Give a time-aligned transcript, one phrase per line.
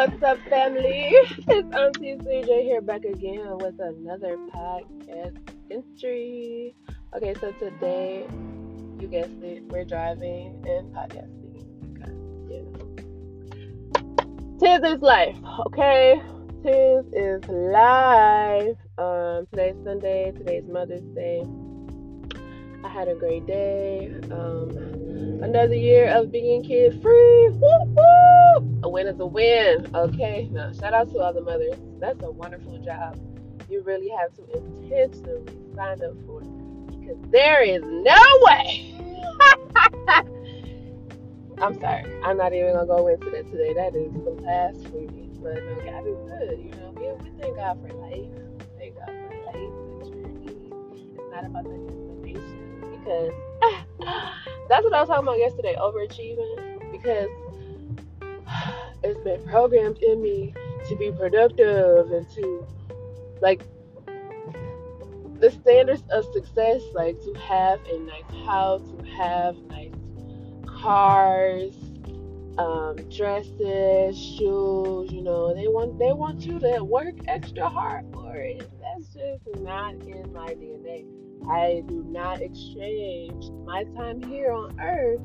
[0.00, 1.10] What's up, family?
[1.12, 5.36] It's Auntie CJ here back again with another podcast
[5.70, 6.74] entry.
[7.14, 8.26] Okay, so today,
[8.98, 11.66] you guessed it, we're driving and podcasting.
[11.92, 12.14] Because.
[14.58, 15.36] Tis is life,
[15.66, 16.22] okay?
[16.64, 18.78] Tis is life.
[18.96, 21.44] Um, today's Sunday, today's Mother's Day.
[22.82, 24.10] I had a great day.
[24.30, 24.70] Um,
[25.42, 27.49] another year of being kid free.
[29.10, 29.90] Is a win.
[29.94, 30.48] Okay.
[30.52, 31.76] Now shout out to all the mothers.
[31.98, 33.18] That's a wonderful job.
[33.68, 38.94] You really have to intentionally sign up for it because there is no way.
[41.60, 42.04] I'm sorry.
[42.24, 43.74] I'm not even gonna go into that today.
[43.74, 45.28] That is blasphemy.
[45.42, 46.58] But no, God is good.
[46.64, 48.28] You know, we, we thank God for life.
[48.78, 49.74] Thank God for life.
[50.46, 53.32] It's not about the destination because
[54.68, 57.28] that's what I was talking about yesterday overachieving because
[59.24, 60.54] been programmed in me
[60.88, 62.66] to be productive and to
[63.40, 63.62] like
[65.38, 69.92] the standards of success like to have a nice house to have nice
[70.66, 71.74] cars
[72.58, 78.36] um, dresses shoes you know they want they want you to work extra hard for
[78.36, 81.06] it that's just not in my dna
[81.48, 85.20] I do not exchange my time here on earth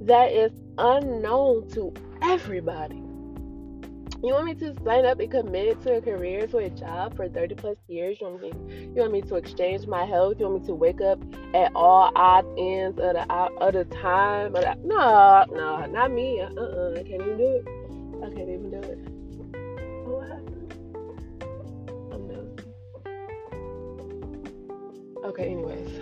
[0.00, 3.02] that is unknown to everybody.
[4.20, 7.28] You want me to sign up and commit to a career, to a job for
[7.28, 8.20] 30 plus years?
[8.20, 10.40] You want me, you want me to exchange my health?
[10.40, 11.20] You want me to wake up
[11.54, 14.56] at all odd ends of the of the time?
[14.56, 16.40] Of the, no, no, not me.
[16.40, 17.68] Uh, uh-uh, I can't even do it.
[18.16, 18.98] I can't even do it.
[20.08, 20.58] What happened?
[25.26, 26.00] Okay, anyways.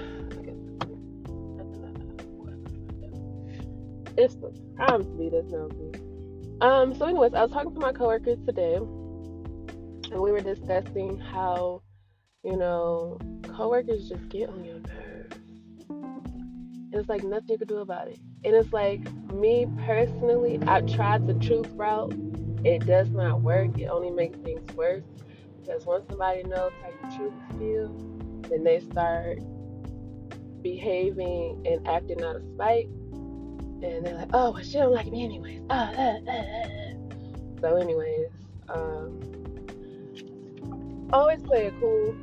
[4.17, 6.05] It's the time to be this nosy.
[6.60, 11.82] Um, so anyways, I was talking to my coworkers today and we were discussing how,
[12.42, 15.36] you know, coworkers just get on your nerves.
[16.92, 18.19] It's like nothing you can do about it.
[18.44, 19.00] And it's like
[19.32, 22.14] me personally, I've tried the truth route.
[22.64, 23.78] It does not work.
[23.78, 25.04] It only makes things worse.
[25.60, 27.88] Because once somebody knows how you truly feel,
[28.48, 29.41] then they start
[30.62, 32.88] behaving and acting out of spite.
[33.82, 35.62] And they're like, oh, well, she don't like me anyways.
[35.70, 36.69] Uh, uh, uh.
[37.60, 38.28] So, anyways,
[38.69, 39.20] um,
[41.12, 42.14] always play it cool.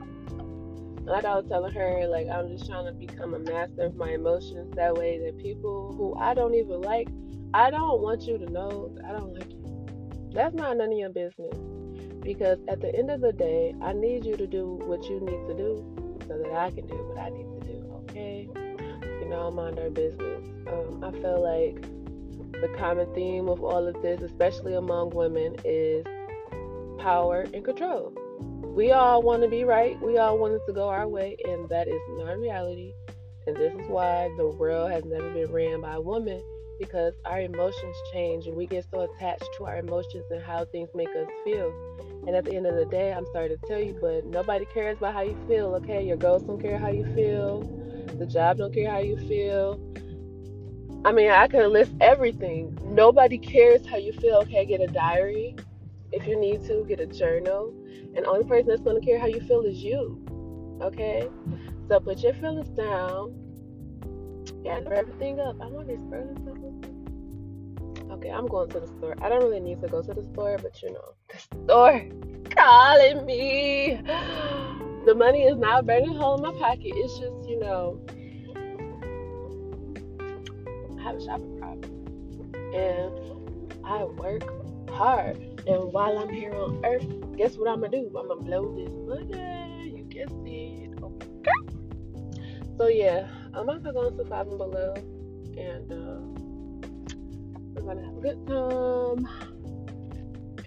[1.05, 4.11] Like I was telling her, like I'm just trying to become a master of my
[4.11, 4.73] emotions.
[4.75, 7.09] That way, that people who I don't even like,
[7.53, 10.29] I don't want you to know I don't like you.
[10.33, 11.57] That's not none of your business.
[12.21, 15.45] Because at the end of the day, I need you to do what you need
[15.47, 15.83] to do
[16.25, 18.03] so that I can do what I need to do.
[18.09, 18.47] Okay,
[19.33, 20.43] know, mind our business.
[20.67, 21.81] Um, I feel like
[22.61, 26.05] the common theme of all of this, especially among women, is
[26.99, 28.13] power and control.
[28.75, 29.99] We all want to be right.
[30.01, 32.93] We all want it to go our way, and that is not reality.
[33.45, 36.41] And this is why the world has never been ran by a woman
[36.79, 40.89] because our emotions change and we get so attached to our emotions and how things
[40.95, 41.73] make us feel.
[42.25, 44.97] And at the end of the day, I'm sorry to tell you, but nobody cares
[44.97, 46.05] about how you feel, okay?
[46.05, 47.61] Your girls don't care how you feel.
[48.17, 49.79] The job don't care how you feel.
[51.05, 52.77] I mean, I could list everything.
[52.83, 54.65] Nobody cares how you feel, okay?
[54.65, 55.57] Get a diary.
[56.13, 57.73] If you need to, get a journal.
[58.15, 60.23] And only person that's to care how you feel is you,
[60.81, 61.27] okay?
[61.89, 63.42] So put your feelings down.
[64.63, 65.61] Gather everything up.
[65.61, 66.43] I want this burning
[68.11, 69.15] Okay, I'm going to the store.
[69.21, 72.01] I don't really need to go to the store, but you know, the store
[72.55, 73.99] calling me.
[75.05, 76.93] The money is not burning hole in my pocket.
[76.95, 77.99] It's just, you know,
[80.97, 82.53] I have a shopping problem.
[82.73, 84.43] And I work
[84.89, 85.37] hard.
[85.67, 87.05] And while I'm here on earth,
[87.35, 88.11] guess what I'm gonna do?
[88.17, 89.91] I'm gonna blow this money.
[89.97, 90.97] You guessed it.
[91.03, 91.51] Okay.
[92.77, 94.93] So yeah, I'm also going to five and below.
[95.57, 96.33] And uh
[97.75, 99.27] we're gonna have a good time.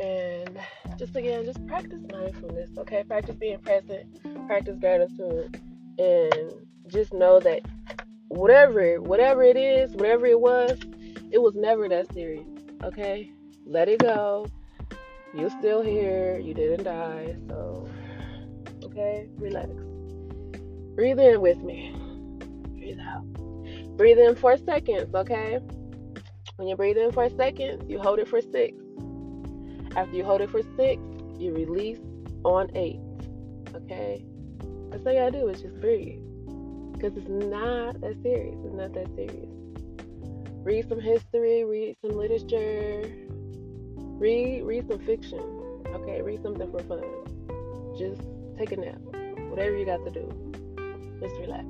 [0.00, 0.58] And
[0.98, 3.02] just again, just practice mindfulness, okay?
[3.04, 5.60] Practice being present, practice gratitude,
[5.98, 6.52] and
[6.86, 7.62] just know that
[8.28, 10.78] whatever, whatever it is, whatever it was,
[11.30, 12.46] it was never that serious,
[12.84, 13.30] okay?
[13.64, 14.46] Let it go.
[15.34, 16.38] You're still here.
[16.38, 17.88] You didn't die, so
[18.84, 19.70] okay, relax.
[20.94, 22.05] Breathe in with me.
[22.86, 23.96] Breathe out.
[23.96, 25.58] Breathe in for seconds, okay?
[26.54, 28.76] When you breathe in for seconds, you hold it for six.
[29.96, 31.02] After you hold it for six,
[31.36, 31.98] you release
[32.44, 33.00] on eight.
[33.74, 34.24] Okay?
[34.90, 36.20] That's all you gotta do is just breathe.
[36.92, 38.54] Because it's not that serious.
[38.64, 39.50] It's not that serious.
[40.62, 43.02] Read some history, read some literature,
[44.18, 45.40] Read read some fiction.
[45.88, 47.02] Okay, read something for fun.
[47.98, 48.22] Just
[48.56, 49.00] take a nap.
[49.50, 50.54] Whatever you got to do.
[51.20, 51.66] Just relax.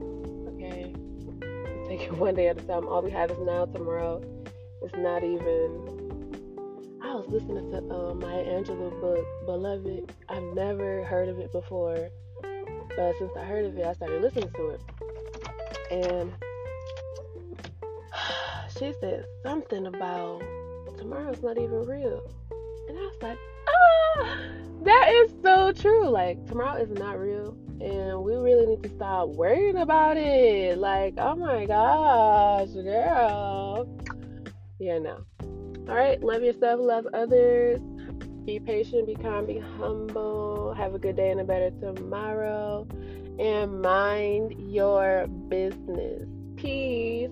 [0.55, 0.95] Okay?
[1.87, 2.87] Take it one day at a time.
[2.89, 4.23] All we have is now, tomorrow.
[4.83, 6.07] It's not even
[7.03, 10.13] I was listening to uh, Maya Angelou book, Beloved.
[10.29, 12.11] I've never heard of it before,
[12.43, 14.81] but since I heard of it, I started listening to it.
[15.91, 16.33] And
[18.79, 20.43] she said something about
[20.99, 22.23] tomorrow's not even real.
[22.89, 24.39] And I was like, ah,
[24.83, 26.09] that is so true.
[26.09, 27.57] Like, tomorrow is not real.
[27.81, 30.79] And we really need to stop worrying about it.
[30.79, 33.89] Like, oh my gosh, girl.
[34.79, 35.25] Yeah, no.
[35.89, 37.81] All right, love yourself, love others.
[38.45, 40.75] Be patient, be calm, be humble.
[40.75, 42.87] Have a good day and a better tomorrow.
[43.39, 46.29] And mind your business.
[46.57, 47.31] Peace.